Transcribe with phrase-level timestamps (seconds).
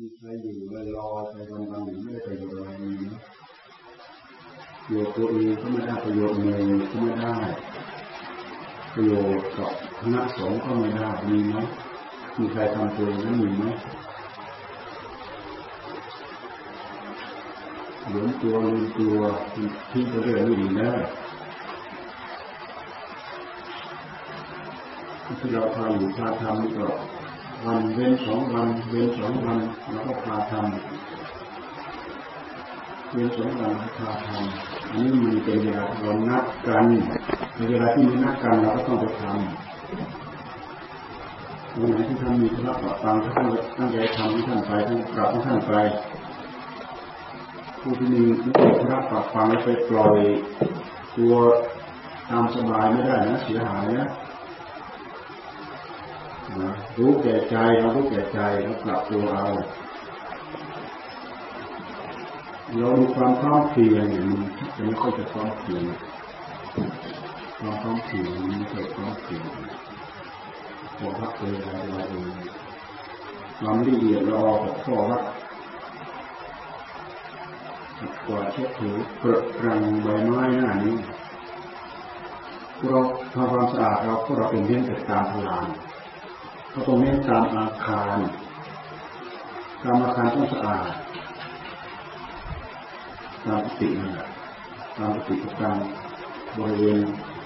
[0.00, 3.20] มีใครอยู่แล้วรอใครวันวันไม่ได้ประโยชน์อะไรมีนะ
[4.88, 7.34] โยชน์ตัวเองก็ไม่ได้ประโยชน์เองก็ไม่ได้
[8.94, 9.70] ประโยชน์กับ
[10.00, 11.54] คณะสงฆ์ก็ไม่ได้มีไหม
[12.36, 13.64] มีใครทำตัวนั้นมีไหม
[18.10, 19.18] หลงตัวลืมตัว
[19.90, 20.92] ที่จะเรื่องไม่ดีได้
[25.40, 26.88] ที่เราทำอยู่พาทำนี่ก็
[27.66, 29.58] วันเว้นสองวันเว้นสองวัน
[29.90, 30.72] เราก็พาทำ
[33.12, 36.84] เว้นสองวันพาทำอันนี้มันเป็นเวลาเรานัดกัน
[37.56, 39.34] ในเวลาที่มีนัดกันเราก็ต้องไปทำ
[41.78, 45.72] วันไหนที่ท่านมีธุระปะปังท่านตั้งใจทำที่ท่านไปท่านกลับที่ท่านไป
[47.80, 48.22] ผู้ที่มี
[48.78, 50.18] ธุระปะปังแล้วไปปล่อย
[51.16, 51.34] ตัว
[52.30, 54.08] ตามสบายไม่ได้นะเสียหายนะ
[56.98, 59.44] รู้แก่ใจเรารู้แก่ใจแล้วกลับตัวเรา
[62.78, 64.40] เราดูความพร้อมเพรียงเนี่ยมัน
[64.76, 65.84] จะไม่ค่อยจะพร้อมเพรียง
[67.58, 69.44] ความพร้อมเพรียงมันไม่ค่อยพร้อมเพรียง
[70.98, 72.30] หัวพักเลยอะไรอะไรเอง
[73.58, 75.22] ความละเอียดราออกข้อวัด
[78.26, 80.96] กว่าเช็ดถูเปรอะรังใบไม้หน้านี้
[82.88, 82.98] เรา
[83.34, 85.66] ทำความสะอาดเราก็เราเป็นเรื่องแต่ตามพลาน
[86.78, 88.18] ก็ตรงนี้ตามอาคาร
[89.82, 90.86] ตามอาคารต้องสะอาด
[93.44, 94.28] ตามปฏินั่นแหละ
[94.98, 95.76] ตามปฏิประการ
[96.58, 96.98] บริเวณ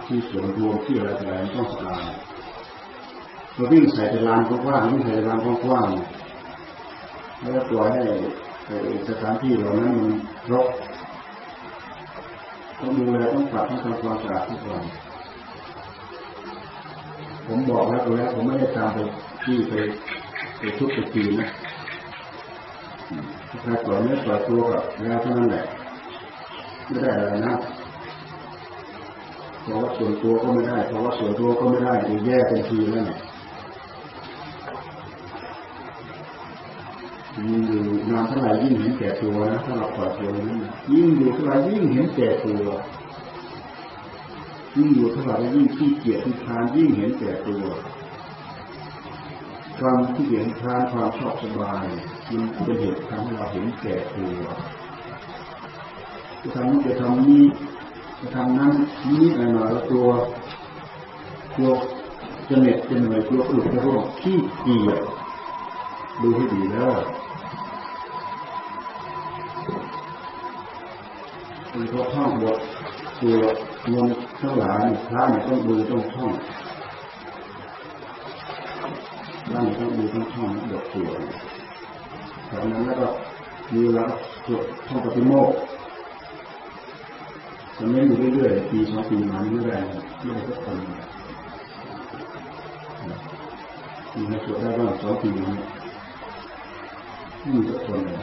[0.06, 2.12] ที่ส่วนรวมที่อะไรอะไรต้องสะอาด
[3.54, 5.88] เราวิ่งใส่ในลานกว้างวิ่งใส่ในลานกว้าง
[7.40, 8.02] แล้วปล่อยให้
[9.08, 10.10] สถานที่เหล่านั้นมัน
[10.52, 10.68] รก
[12.80, 14.84] ต้องดูแลต้องปรับต้องทำความสะอาดทุกวัน
[17.52, 18.98] ผมบอกแล้วตัวแล้ว ผมไม่ได้ตามไป
[19.44, 19.72] ที่ไป
[20.58, 21.48] ไปทุกไปตีนะ
[23.64, 25.64] ถ้าปล่อยเนื้อปล่อยตัวกับแล้วเท่านั้นแหละ
[26.88, 27.54] ไม่ได้อะไรนะ
[29.62, 33.18] เพราะว่าส่วนตัวก็ไม่ได้เพราะว่าส่วนตัวก็ไม่ได้จะแยกเป็นทีแล้วเนี่ย
[37.36, 40.58] ยิ่งอยู่นานเท่าไหร่ยิ่งเห็นแก่ตัวนะถ้าเราปล่อยตัวนั้น
[40.92, 42.70] ยิ่งอยู่เท่าไหร่ยิ่งเห็นแก่ตัว
[44.76, 47.64] ยิ่งอยู่เท่าไหร่ยิ่งขี้เกียจที่ทานยิ่งเห็นแก่ตัว
[49.78, 51.84] ความที่เห็นทานความชอบสบาย
[52.32, 54.40] มันเป็นเหตุทำให้เราเห็นแก่ตัว
[56.42, 57.44] จะทำนี้จะทำนี้
[58.20, 58.72] จะทำนั้น
[59.08, 60.06] นี้หน่อยแล้วตัว
[61.56, 61.70] ตัว
[62.48, 65.00] จะเหน็ดจะเหนื่อยตัวกระดูกจะโรคขี้เกียจ
[66.22, 66.92] ดูให้ดีแล้ว
[71.70, 72.58] เป็นเพราท่องบท
[73.20, 73.38] ตัว
[73.92, 74.08] มน
[74.40, 76.32] ทั้งหลายพระเนี่ยต้องดูต้องท่อง
[79.52, 81.20] ร่งต้องดูต้องท่องบทสวด
[82.50, 83.08] จากนั้นแล้วก็
[83.72, 84.04] มีเวลา
[84.46, 85.56] สวดท่องปฏิโมกข์
[87.76, 89.76] จะไม่อยู่เรื่อยๆปีสองปีมาไม่ได้
[90.22, 90.76] ไม่ได้ทุกคน
[94.14, 95.44] มีใครสวดได้บ้างสองปีนี้
[97.40, 98.18] ไม่มีทุกคนเลย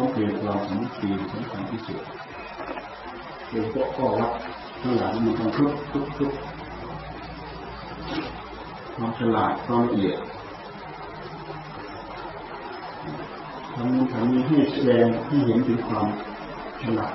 [0.00, 2.00] เราต้องเปลี่ยนความสำคัญสำคัญที่สุด
[3.48, 4.32] โดยเฉพาะข้อวัด
[4.82, 6.32] ทั้งหลายมันต้องทุกทุกทุก
[8.94, 10.18] ความฉลาดความละเอียด
[13.72, 16.06] ทำนี้ทำนี้ให้แสดงให้เห็นถึงความ
[16.82, 17.14] ฉลาด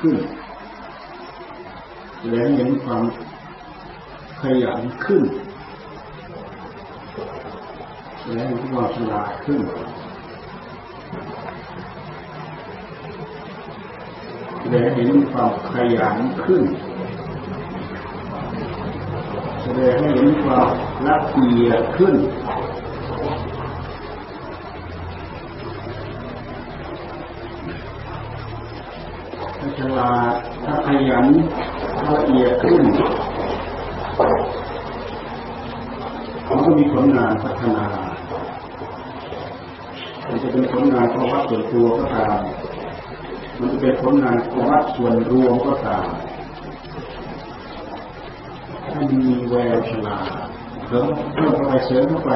[0.00, 0.16] ขึ้น
[2.18, 3.04] แสดงเห็นความ
[4.40, 5.22] ขยันขึ้น
[8.20, 9.60] แสดงให้เห็นความฉลาดขึ้น
[14.70, 16.62] แสดงให้เห็นความขยันขึ้น
[19.62, 20.68] แสดงให้เห็นความ
[21.06, 22.14] ละเอียดขึ้น
[29.58, 30.32] ถ้าฉลาด
[30.64, 31.26] ถ้าขยัน
[32.14, 32.82] ละเอียดขึ้น
[36.48, 37.86] มันก็มีผลงานพัฒนา
[40.28, 42.38] มันจะเป็นผลงานของวัดส่วนตัวก็ตาม
[43.58, 46.06] มันจะเป็นผลงานของวัดส่วนรวมก็ตาม
[48.90, 50.28] ถ้ามีแววฉลาด
[50.86, 52.32] เพิ่มเพิ่มเข้าไปเสริมเข้าไป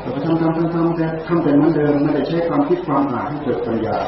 [0.00, 3.98] เราก็ทำทำทำทำแต่ทำแต่เหมือนเดิมไม่ได้ใช้ความคิดความอ่าให้เกิดปัญญา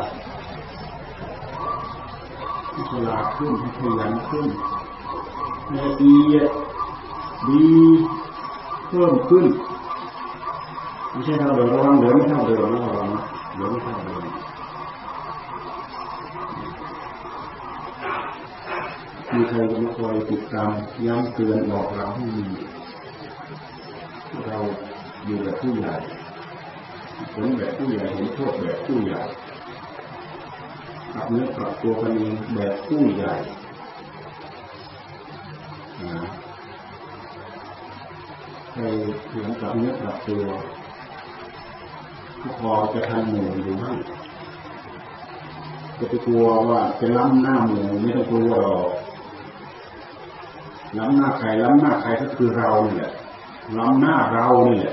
[2.72, 4.46] ให้ฉลาดขึ้นให้ขยันขึ้น
[5.78, 6.48] ละเอียด
[7.48, 7.66] ดี
[8.88, 9.44] เพิ่มขึ้น
[11.10, 13.08] ไม่ใช่เท่าเดิมระวังเหลือไม่เท่าเดิมนะระวัง
[13.54, 14.22] เหลือไม่เท่าเดิม
[19.34, 20.70] มีใครมาคอยติดตาม
[21.06, 22.46] ย้ำเตือนบอกเราให้มี
[24.46, 24.58] เรา
[25.24, 25.94] อยู่แบบผู้ใหญ่
[27.34, 29.22] ผลแบบผู้ใหญ่เห็นโทษแบบผู้ใหญ่
[31.14, 33.34] กับเนื้อกับตัวกันเองแบบผู้ใหญ่
[36.02, 36.22] นะ
[38.74, 38.86] ให้
[39.30, 40.44] เหมือนกับเนื้อกับตัว
[42.60, 43.92] พอจะทันหมู่หรือไม่
[45.98, 48.88] จะไปกลัวว่าจะล้ำหน้าหมู่ไม่ต้องกลัวหรอก
[50.98, 53.10] ล้ำหน้าใครล้ำหน้าใครก็คือเราเนี่ย
[53.78, 54.92] ล้ำหน้าเราเนี่ย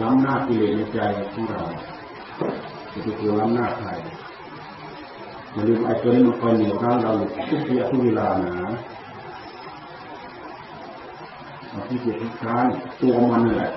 [0.00, 0.98] ล้ำหน้ากิเลสในใจ
[1.32, 1.62] ของเรา
[2.92, 3.90] จะไปกลัวล้ำหน้าใคร
[5.52, 8.54] อย่าลืมไอ้ตัวนี้มันคอยเหนี่ยวรั้งเราทุกทีทุกเวลานะ
[11.68, 12.66] เอาที่เกียรติค้าน
[13.00, 13.72] ตัวมันนี่แหละ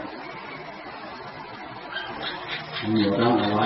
[2.90, 3.66] เหนี่ยวรั้งเอาไว้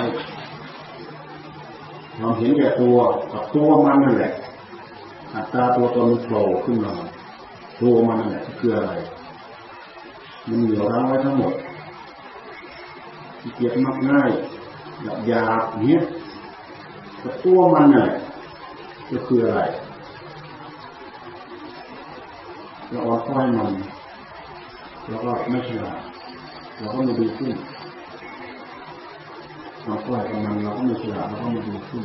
[2.18, 2.96] เราเห็นแก่ตัว
[3.32, 4.32] กับตัวมันนั่นแหละ
[5.34, 6.94] อัตตาตัวตนโผล่ขึ้นมา
[7.84, 8.92] ตัวมันเนั่นแหละคืออะไร
[10.48, 11.54] มันเหนียวรั้งไว้ทั้งหมด
[13.54, 14.30] เกียดมักง่าย
[15.02, 15.42] หยับยา
[15.82, 16.00] เนี้ย
[17.20, 18.06] แต่ตัวมันน่ะ
[19.10, 19.60] ก็คืออะไร
[22.90, 23.72] เราอ่อนค่อยมัน
[25.08, 26.00] แล้วก็ไม่ฉลาด
[26.78, 27.52] เราก็ไม่ดีขึ้น
[29.84, 32.04] เราค่อยกับมันเราก็ไม่ฉลาดเราก็ไม่ดีขึ้น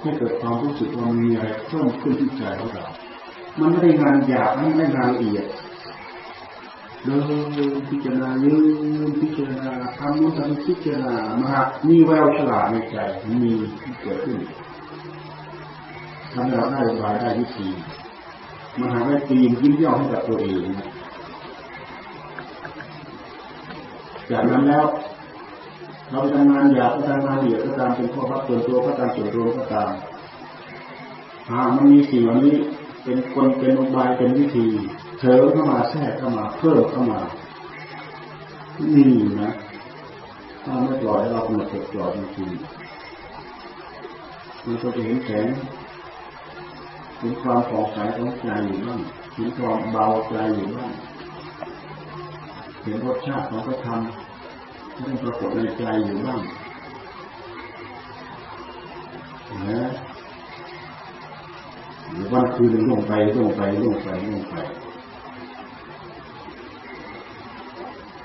[0.00, 2.86] ให้เกิดความรู้สึกว่ามันมีอะไรเพิ่มขึ้นที่ใจของเรา
[3.58, 5.46] มันไม่ได้งานหยาบไม่ได้งานละเอียด
[7.04, 8.54] เดินพิจารณายื
[9.06, 11.54] นพิจารณาทำนู้นทำพิจารณามา
[11.88, 12.96] มีแววฉลาดในใจ
[13.42, 13.52] มี
[13.82, 14.38] ที่เกิดขึ้น
[16.32, 17.68] ทำให้เราได้บายได้วิธี
[18.78, 20.66] มาหาได้ตีนยิ้มย่องให้กับตัวเอง
[24.30, 24.84] จากนั้นแล้ว
[26.10, 29.90] เราไปทำงานอยากก็ทำงานเดียดก็ตามเป็นข้อพักส่วนตัวก็ตามส่วนรวมก็ตาม
[31.50, 32.56] หากมันมีสิ่งเหล่านี้
[33.04, 34.66] เป็นคนเป็นอุบายเป็นวิธี
[35.18, 37.20] เสริมเข้ามาแทรกเข้ามาเพิ่มเข้ามา
[38.94, 39.10] นี่
[39.42, 39.52] นะ
[40.64, 45.46] ถ้าไม่ปล่อยเรากำหนดจดจ่อจริงๆมันก็จะเห็นแสง
[47.18, 49.00] เห็นความผ่องใสของใจอยู่บ้าง
[49.34, 50.92] เห็นความเบาใจอยู่บ้าง
[52.82, 54.00] เห็นรสชาติของพระธรรม
[55.06, 56.40] ที่ปรากฏในใจอยู่บ้าง
[59.68, 59.90] นะ
[62.10, 64.54] หรือวันคืนลงไปลงไปลงไปลงไป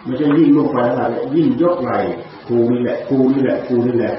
[0.03, 1.91] ไม่ใช่ยิ่งลงไปอะไรยิ่งยกไหล
[2.47, 4.11] กูนี่แหละกูนี่แหละกูนี่แหละ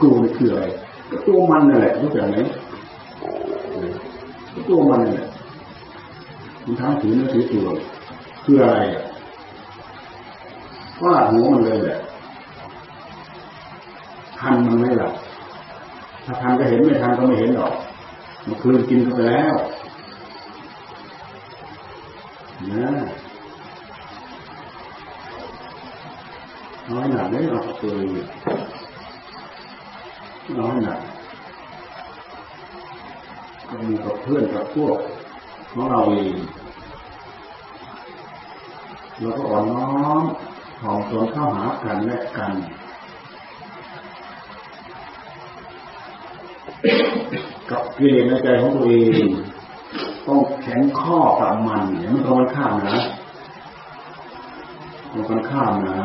[0.00, 0.64] กูนี่คืออะไร
[1.10, 2.36] ก็ตัวมันนั่นแหละรู้จักไหม
[4.54, 5.28] ก็ตัวมันนั่นแหละ
[6.64, 7.66] มันทั้งถือเนื้อถือตัว
[8.44, 9.07] คืออะไรอะ
[11.04, 11.98] ว่าหัวมันเลยแหละ
[14.38, 15.12] ทันมันไม่หลับ
[16.24, 17.74] ถ้าทันก็เห็นไม่ทันก็ไม่เห็นหรอก
[18.46, 19.54] มันคืนกินไปแล้ว
[22.72, 22.88] นะ
[26.90, 27.92] น้อยหนักไม่เอาตัว
[30.60, 31.00] น้อยหนัก
[33.68, 34.96] ก็มีกับเพื่อนกับพวก
[35.72, 36.38] ของเราเอง
[39.20, 40.22] เราก็อ่อนน้อม
[40.80, 42.52] ถ่อมตนเข้าหากันและกัน
[47.70, 49.26] กับเกลียในใจของตัวเอง
[50.26, 52.98] ต้องแข็งข้อกับมันเนี่ยมันตรงกันข้ามนะ
[55.12, 55.98] ตรงกันข้ามนะ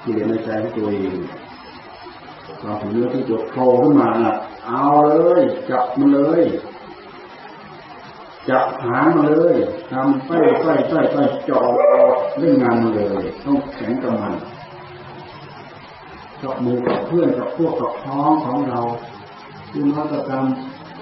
[0.00, 1.16] ที่เรียนในใจของตัวเอง
[2.62, 4.10] เราถึงเรื่อที่ตัวโผล่ขึ้นมา
[4.66, 6.42] เอาเลย จับมันเลย
[8.48, 9.56] จับหางมาเลย
[9.92, 10.30] ทำไป
[10.62, 11.16] ไปไปไป
[11.48, 11.60] จ่อ
[12.38, 14.34] เรื่องงานมาเลย ต้องแข็งกับมัน
[16.42, 18.80] กับหมือกับเพื่อนกับพวกกับพ้องของเรา
[19.70, 20.44] ผู้น้อยก็ตาม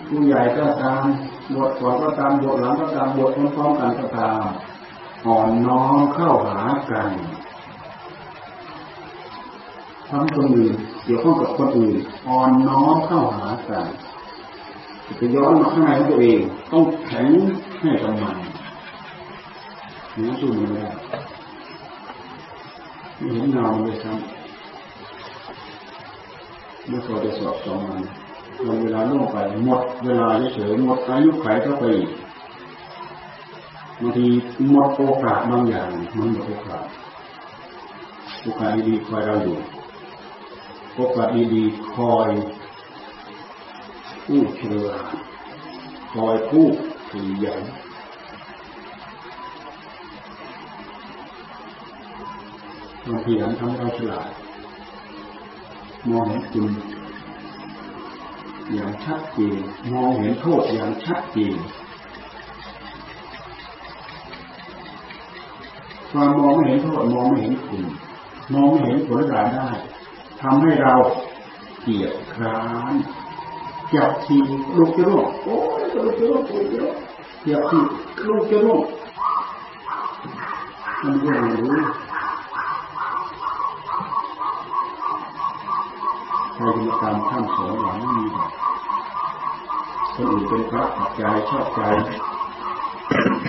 [0.08, 1.04] ผู้ใหญ่ก็ตาม
[1.54, 4.42] บทก่อนก็ตามบทหลังก็ตามบทพร้อมๆกันก็ตาม
[5.26, 7.10] อ่อนน้อมเข้าหากัน
[10.08, 11.96] ทำคนอื่นเกี่ยวข้องกับคนอื่น
[12.28, 13.86] อ่อนน้อมเข้าหากัน
[15.18, 16.40] จะย้อนมาข้างในตัวเอง
[16.72, 17.28] ต้องแข็ง
[17.80, 18.36] ให้กำลัง
[20.24, 20.86] นี้สู้ไม่ได้
[23.16, 24.20] ไม่เห็นเงาเลยครับ
[26.86, 28.02] เมื่อพอจะสอบสองมัน
[28.66, 31.84] วันเวลาล่วงไปหมดเวลาเฉยหมดอายุไขเข้าไป
[34.00, 34.26] บางที
[34.70, 36.86] หมดโอกาสบางอย่างมันหมดโอกาส
[38.42, 39.56] โอกาสดีคอยเราอยู่
[40.94, 42.30] โอกาสดีคอย
[44.24, 44.88] ผู้เชื่อ
[46.12, 46.66] คอยผู้
[47.10, 47.12] ข
[47.44, 47.62] ยัน
[53.08, 54.28] ทความขยันทำเราฉลาด
[56.10, 56.70] มองเห็นคุณ
[58.72, 59.60] อย่างชัดเจน
[59.92, 61.56] มองเห็นโทษอย่างชัดเจน
[66.10, 67.84] ความมองไม่เห็นโทษมองไม่เห็นคุณ
[68.52, 69.68] มองไม่เห็นผลการได้
[70.40, 70.94] ทำให้เรา
[71.82, 72.58] เกียดคร้า
[72.92, 72.94] น
[73.94, 74.36] จับที
[74.76, 76.96] ลูกจะร่วงโอ้ยลูกจะร่วงลูกจะร่วง
[77.46, 77.78] จับที
[78.28, 78.82] ลูกจะร่วง
[81.04, 82.07] มันก็รู้
[86.58, 88.26] ใครจะมาตามข้ามสอนหลังไม่มี
[90.14, 91.80] คนอื่นเป็นพระขับใจชอบใจ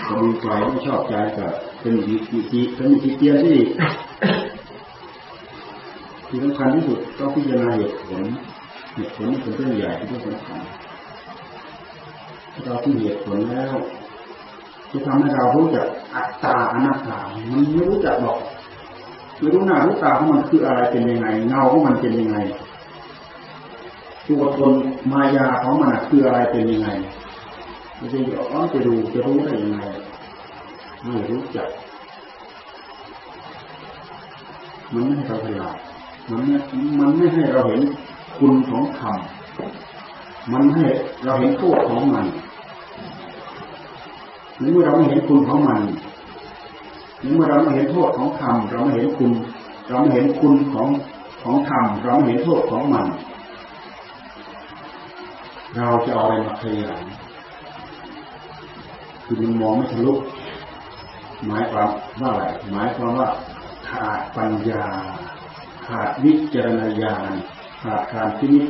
[0.05, 1.47] คนมีใจไม่ชอบใจก็
[1.79, 2.21] เป็นอีก
[2.53, 3.57] อีกเป็นอีกเกียร์ที่
[6.27, 8.21] ที่สำคัญที่สุดต้องพิจารณาเหตุผล
[8.93, 10.59] เหตุผลนี่เป็นเรื่องใหญ่ที่ต้องสำคัญ
[12.63, 13.73] เราที่เหตุผลแล้ว
[14.91, 17.19] จะทำให้เรารู้จักอัตตาอนัตตา
[17.51, 18.39] มันไม่รู้จักหรอก
[19.39, 22.37] ไม่รู้หน้ารู้ตาของมันคืออะไรเป็นยังไง เงาของมันเป็นยังไง
[24.29, 24.73] ตัวตน
[25.11, 26.89] มายาของมันคืออะไรเป็นยังไง
[27.97, 28.19] ม่ใช่
[28.51, 29.79] อ๋อจะดูจะรู้ได้ยังไง
[31.03, 31.69] ไม่รู้จัก
[34.93, 35.77] มันไม่ให้เราฉลาด
[36.29, 36.55] มันไม่
[36.99, 37.81] มันไม่ให้เราเห็น
[38.37, 39.17] คุณของธรรม
[40.51, 40.85] มันให้
[41.23, 42.25] เราเห็นโทษของมัน
[44.71, 45.81] เมื่อเราไม่เห็นคุณของมัน
[47.33, 49.31] เมื่อเราไม่เห็นโทษของธรรมเราไม่เห็นคุณ
[49.89, 50.87] เราไม่เห็นคุณของ
[51.43, 53.05] ของธรรมเราไม่เห็นโทษของมัน
[55.75, 57.03] เราจะเอาอะไรมาขยาย
[59.23, 60.13] คือมันมองไม่ทะลุ
[61.45, 61.89] หมายความ
[62.21, 63.29] ว่าอะไรหมายความว่า
[63.89, 64.85] ขาดปัญญา
[65.87, 67.31] ขาดวิจารณญาณ
[67.81, 68.65] ขาดการพินิจ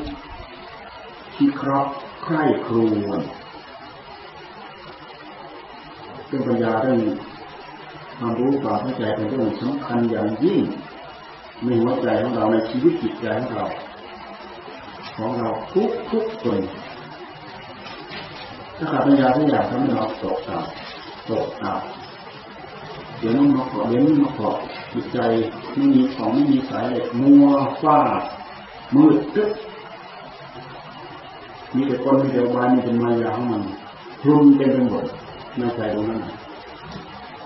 [1.34, 1.88] ที่ครอบ
[2.24, 3.22] ใคร่ครวญ
[6.28, 7.02] เรื่องปัญญาเรื่อง
[8.18, 10.60] ความรู้ความเข้าใจเป็นเรื่องสำคัญอย่างยิ่ง
[11.64, 13.68] ในหัวใจของเราในชีวิตจิตใจของเรา
[15.16, 16.60] ของเราทุกทุกคน
[18.80, 24.58] ถ้าขาดปัญญาทุกอย่างทำให้เราตกต่ำตกต่ำเดี๋ยวนู้นมาเกาะเดี๋ยวนี้มาเกาะ
[24.94, 25.18] จิตใจ
[25.76, 27.46] ไม่มีของไม่มีสายเลยมัว
[27.82, 27.98] ฟ้า
[28.96, 29.50] มืดตึ๊บ
[31.74, 33.64] มีแต่คนมีแต่วานมีแต่มายาของมัน
[34.26, 35.06] รุนเต็มไปหมด
[35.58, 36.22] ในใจตรงนั้น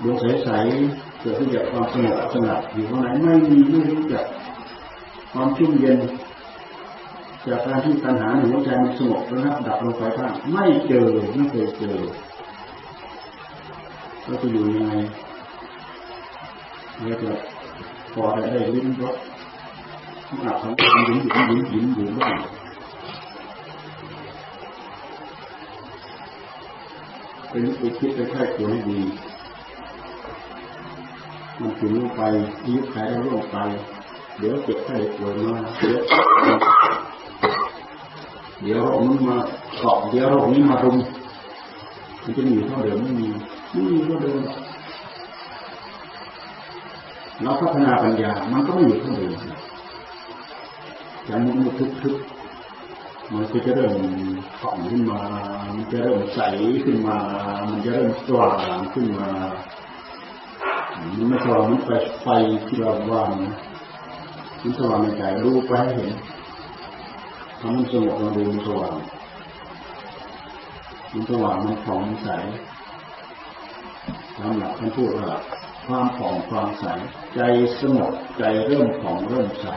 [0.01, 4.25] ดวงใสๆเกิดขึ้นจากความสงบสงัดอยู่ข้างในไม่มีไม่รู้จัก
[5.31, 5.97] ความชุ่มเย็น
[7.47, 11.97] จากการที่ปัญหาในหัวใจมันสงบระงับดับลงไปบ้างไม่เจอไม่เคยเจอ
[14.25, 14.93] ก็จะอยู่ยังไง
[17.01, 17.31] แล้วจะ
[18.13, 19.15] พอได้ได้ลิ้มรส
[20.43, 22.35] อาบของหยินหยินหยินหยินอยู่บ้าง
[27.49, 28.99] เป็นไปคิดไปแค่ตัวให้ดี
[31.59, 32.21] มันถึงลงไป
[32.67, 33.57] ยืดแผลได้ลงไป
[34.39, 36.72] เดี๋ยวเจ็บไข้ปวยมาเดี๋ยว
[38.63, 39.37] เดี๋ยวโรคนี้มา
[39.79, 40.97] เกาะเดี๋ยวโรคนี้มารุม
[42.21, 43.27] มันจะมีเท่าเดิมไม่มี
[43.71, 44.41] ไม่มีเท่าเดิม
[47.41, 49.33] เราพัฒนาปัญญา มันก็ไม่อยู่เท่าเดิม
[51.25, 52.15] อย่างมุมทึกทึก
[53.31, 53.93] มันก็จะเริ่ม
[54.59, 55.21] ผ่องขึ้นมา
[55.75, 56.39] มันจะเริ่มใส
[56.85, 57.17] ขึ้นมา
[57.69, 59.29] มันจะเริ่มสว่างขึ้นมา
[61.17, 61.91] มันไม่สว่างมันไป
[62.21, 62.27] ไฟ
[62.67, 63.29] ที่เราวาง
[64.61, 66.13] มันสว่างในใจรู้ไปให้เห็น
[67.65, 68.95] ทำมันสงบเราดูมันสว่าง
[71.11, 72.29] มันสว่างมันผ่องมันใส
[74.37, 75.31] ตามหลักท่านพูดว่า
[75.85, 76.85] ความผ่องความใส
[77.35, 77.39] ใจ
[77.81, 79.67] สงบใจเริ่มผ่องเริ่มใส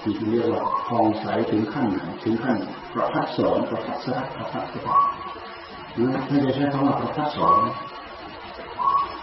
[0.00, 2.56] ที่เรียกว่าทองใสถึงขั้นไหนถึงขั้น
[2.92, 4.96] ประพัดสอนประพัดสระประพัดสระ
[5.92, 7.60] หรือไม่ได้ใช้คำว่าประพัดสอน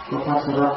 [0.09, 0.69] ประพัดสระ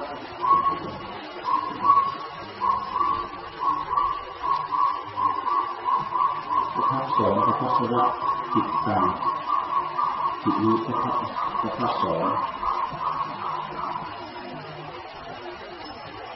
[6.74, 8.04] ประพัด สอนประพัดสระ
[8.54, 9.06] จิตตาม
[10.42, 11.14] จิตนี้ประพัด
[11.60, 12.28] ประพัดสอน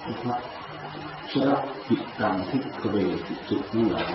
[0.04, 0.38] ประพัด
[1.30, 1.56] ชระ
[1.88, 2.96] จิตตังทิกเว
[3.48, 4.14] จิตนี้หลาย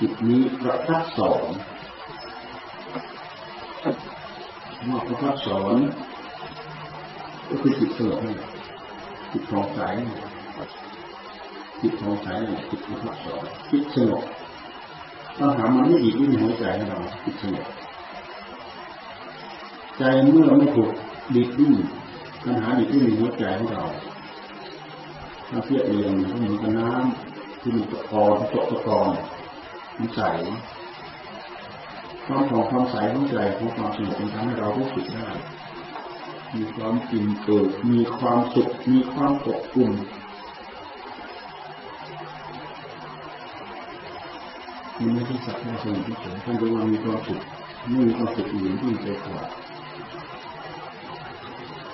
[0.00, 1.48] จิตนี้ประทับสอน
[4.84, 5.76] เมื่อประทับสอน
[7.48, 8.20] ก็คือจิตสงบ
[9.32, 9.80] จิตทองใส
[11.80, 12.28] จิตทองใส
[12.70, 14.24] จิตประทับสอนจิตสงบ
[15.38, 17.66] ปัญหามันไม่ดีที่ในหัวใจเราจิตสงบ
[19.98, 20.90] ใจเมื่อไม่ถูก
[21.34, 21.74] ดีดดิ้น
[22.44, 23.84] ปัญหาดีที่ในหัวใจของเรา
[25.48, 29.08] ถ้าเทียบเรียงก็เหมือนกับน้ำที่มีตะกอนตกตะกอน
[29.98, 30.20] มันใส
[32.24, 35.28] ความของความใสของใจของความสงบมันทำให้เรารู้สึกได้
[36.56, 39.92] มีความอิ่มเอิบมีความสุขมีความอบอุ่น
[45.00, 47.40] มันไม่ใช่สักแค่ใช่สนุกเฉยท่านรู้ว่ามีความสุข
[47.90, 49.42] ไม่มีความสุขอื่นที่ใจกว่า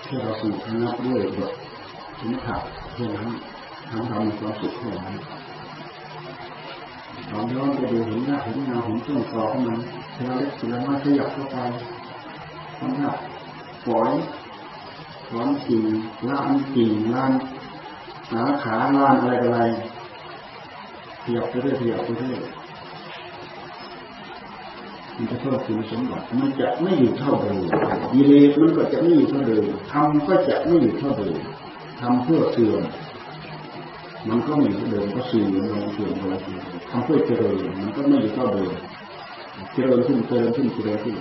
[0.04, 1.52] แค่เราสนุกนับด้วยแบบ
[2.18, 2.56] สมถะ
[2.94, 3.30] เพื่อนั้น
[3.90, 5.16] ทำทำมีความสุขเท่านั้น
[7.30, 9.78] ลองย้อนไปดูเห็นหน้าเห็นเงาเห็นต้นตอของมัน
[10.14, 11.56] เทเล็กสีน้อยขยับเข้าไป
[12.78, 13.10] ทำหน้า
[13.86, 14.12] ปล่อย
[15.28, 15.84] ถอนกิ่ง
[16.28, 17.32] ล้านกิ่งล้าน
[18.32, 19.58] หาขาล้านอะไรอะไร
[21.22, 22.42] ขยับไปเรื่อยขยับไปเรื่อย
[25.16, 27.58] มันจะเพิ่มคุณสมบัติมันจะไม่อยู่เท่าเดิม
[28.12, 31.36] ดีเลมันก็จะไม่อยู่เท่าเดิมทำก็จะไม่อยู่เท่าเดิม
[32.00, 32.82] ทำเพื่อเสื่อม
[34.28, 36.34] มันก็ไม่อยู่เท่าเดิมก็เสื่อมลงเสื่อมลง
[36.90, 38.72] ทำเพื่อเจริญมันก็ไม่อยู่เท่าเดิม
[39.74, 41.16] เจริญขึ้นเจริญขึ้นเจริญขึ้น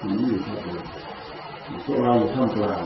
[0.00, 0.82] มันไม่อยู่เท่าเดิม
[1.84, 2.80] พวกเราอยู่ท่ามกลาง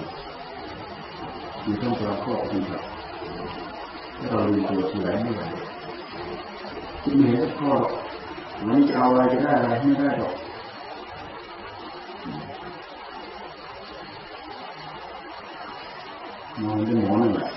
[1.64, 2.84] อยู่ท่ามกลางข้อปฏิบัติ
[4.16, 5.42] ถ้าเราลืมตัวทีไรไม่ไหว
[7.02, 7.70] คิดไม่เห็นข้อ
[8.67, 10.35] มันจะเอาอะไรจะได้อะไรไม่ได้หรอก
[16.61, 17.49] มองเป็นหมอนั่นแหละ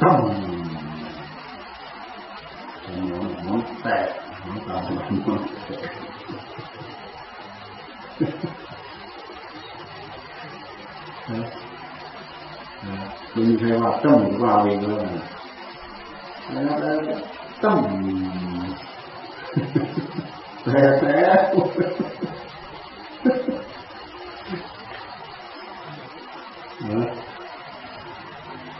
[0.00, 0.16] ตั้ม
[3.06, 4.06] หมอหมอแตก
[4.42, 5.34] หมอตาหมอ
[5.66, 6.04] แตก
[13.32, 15.06] ไม่มีใครว่าต้องว่าเองเลย
[16.52, 17.18] แล้ว
[17.64, 17.78] ต้อง
[20.71, 21.15] แต่แต่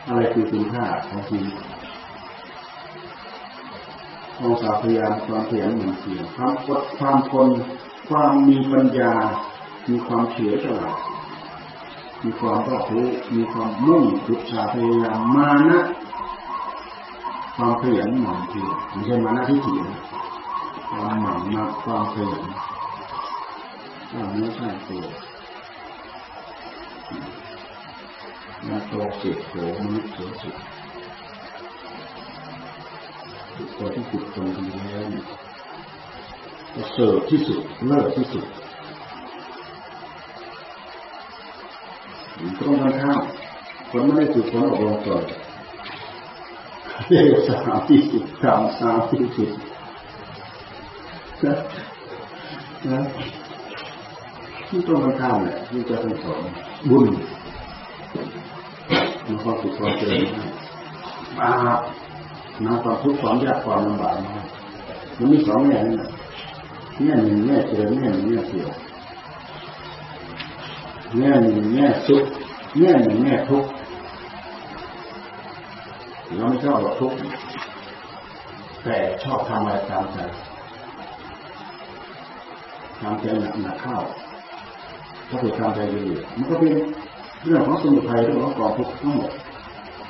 [0.06, 1.56] อะไรคือคุณค่าของชีวิต
[4.38, 7.50] ความสาพยายามความเพียรหนึ่งเสียความอดความทน
[8.10, 9.14] ความมีปัญญา
[9.90, 10.96] มีความเฉลียวฉลาด
[12.24, 15.80] มีความรอบรู้มีความมุ่งจุดชาพยายามมานะ
[17.56, 19.88] ความเพียรหมั่นเพียรไม่ใช่มานะที่เถียง
[20.90, 22.42] ความหมั่นมาความเพียร
[24.14, 25.06] ว่าไม่ใช่ตัว
[28.68, 30.56] นาโตเสกโสมนุษย์เสือสุด
[33.78, 35.26] ตัวที่ฝึกตรงดีแล้วเนี่ย
[36.92, 38.46] เสริฐที่สุดเลิศที่สุด
[42.60, 43.24] ตรงกันข้าม
[43.90, 45.24] คนไม่ได้ฝึกคนอบรมก่อน
[47.08, 49.52] เรียกสามที่สิบสามสามที่สิบ
[51.46, 51.56] นะ
[52.90, 53.00] นะ
[54.68, 56.42] ที่ตรงกันข้ามเนี่ยที่จะเป็นสอน
[56.90, 57.06] บุญ
[59.28, 60.24] มีความสุขความเจริญ
[61.40, 61.82] บาป
[62.66, 64.36] นะความทุกข์ความยากความลำบากมา
[65.18, 66.00] มันมีสองแง่างนี่
[67.04, 68.66] แง่หนึ่งแง่เจริญแง่หนึ่งแง่เสีย
[71.18, 72.24] แง่หนึ่งแง่สุข
[72.80, 73.70] แง่หนึ่งแง่ทุกข์
[76.38, 77.18] เราไม่ชอบหรอกทุกข์
[78.84, 80.18] แต่ชอบทำอะไรตามใจ
[83.02, 83.98] ทำใจหนักหนักเข้า
[85.30, 86.74] ถ้าเกิดทำใจเยอะมันก็เป็น
[87.44, 89.32] เรื่องของสมุทัยเรื่องของกองทุกข์ทั้งหมด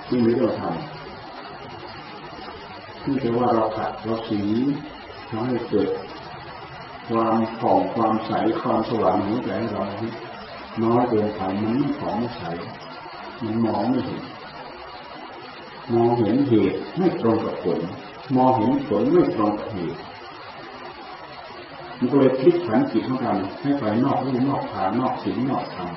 [0.08, 0.74] ที่มีเราทำ
[3.04, 4.42] ที่จะว่าเราขัดเราสี
[5.30, 5.90] ทำให้เกิด
[7.10, 9.84] ความผ่องความใสความสว่างหัวใจเรา
[10.84, 12.44] น้อยเกินไปมันไม่ผ่องไม่ใส
[13.44, 14.24] มันมองไม่เห็น
[15.94, 17.80] มองเห็นเหตุไม่ตรงกับผล
[18.36, 20.00] มองเห็นผลไม่ตรงกับเหตุ
[22.02, 25.92] มันก็เลยพลิกผันจิตของกันให้ไปนอกรูนอกฐานนอกสิ่งนอกธรรม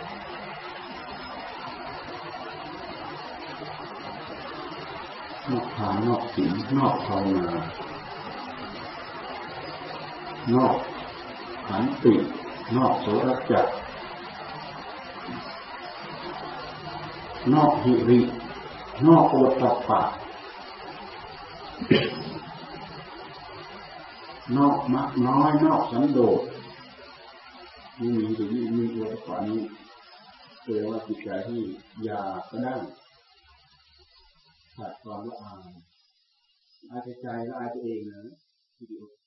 [5.51, 7.49] นอกฐานนอกสิ่งนอกภาวนา
[10.55, 10.77] นอก
[11.67, 12.15] ขันติ
[12.77, 13.67] นอกโสรจัก
[17.53, 18.21] นอกหิริ
[19.07, 20.03] นอกโอตปะ
[24.57, 26.41] นอกมักน้อยนอกสันโดษ
[27.99, 29.63] นี่มีตรงมีโอตปะนี้
[30.61, 31.63] แสดงว่าจิตใจที่
[32.07, 32.75] ยาก็ได้
[34.77, 35.61] ขาดความละอาย
[36.91, 38.21] อายใจและอายตัวเองนะ
[38.77, 39.22] ที่โอตปะ